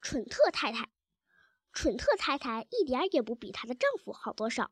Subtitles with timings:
[0.00, 0.88] 蠢特太太。
[1.72, 4.70] 蠢特太太一点也不比她的丈夫好多少。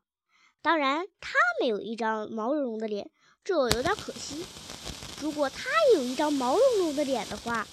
[0.61, 3.09] 当然，她没有一张毛茸茸的脸，
[3.43, 4.45] 这有点可惜。
[5.21, 7.65] 如果她有一张毛茸茸的脸的话，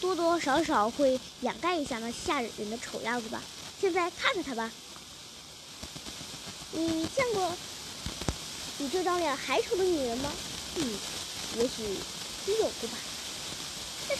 [0.00, 3.42] 多多少少会掩盖一下那吓人的丑样子吧。
[3.80, 4.70] 现在看着她吧，
[6.72, 7.50] 你见过
[8.76, 10.30] 比这张脸还丑的女人吗？
[10.76, 10.82] 嗯，
[11.56, 11.82] 也许
[12.60, 12.98] 有过吧。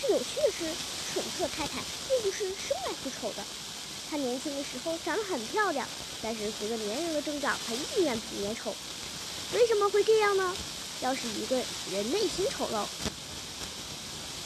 [0.08, 0.64] 有趣的是，
[1.12, 3.44] 蠢特太太并不是生来就丑的。
[4.10, 5.86] 她年轻的时候长得很漂亮，
[6.22, 8.74] 但是随着年龄的增长，她依然比脸丑。
[9.54, 10.56] 为什么会这样呢？
[11.00, 11.56] 要是一个
[11.92, 12.84] 人内心丑陋，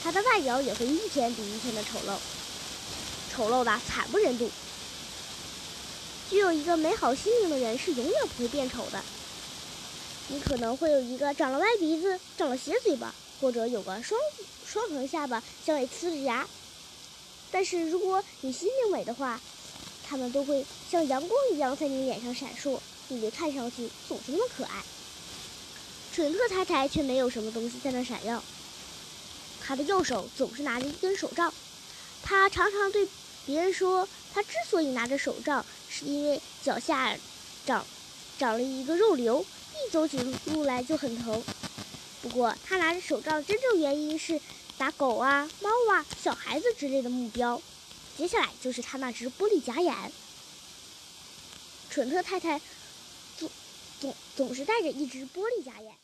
[0.03, 2.19] 他的外表也会一天比一天的丑陋，
[3.33, 4.51] 丑陋的惨不忍睹。
[6.29, 9.03] 具有一个美好心灵的人是永远不会变丑的。
[10.33, 14.19] 你可能会有一个长了歪鼻子、长了斜嘴巴，或者有个双
[14.67, 16.49] 双层下巴、像尾呲着牙。
[17.51, 19.39] 但是如果你心灵美的话，
[20.09, 24.83] 它们都会像阳光一样在你脸上闪烁，并且看上去总是那么可爱。
[26.15, 28.43] 蠢特太太却没有什么东西在那闪耀。
[29.63, 31.53] 她的右手总是拿着一根手杖，
[32.23, 33.07] 她常常对
[33.45, 37.15] 别人说，她之所以拿着手杖，是因为脚下
[37.67, 37.85] 长
[38.43, 41.41] 长了一个肉瘤，一走起路来就很疼。
[42.23, 44.41] 不过，他拿着手杖真正原因是
[44.77, 47.63] 打狗啊、猫啊、小孩子之类的目标。
[48.19, 49.95] 接下来就是他那只玻璃假眼。
[51.89, 52.61] 蠢特太太
[53.39, 53.49] 总
[54.01, 55.95] 总总是戴着一只玻璃假眼。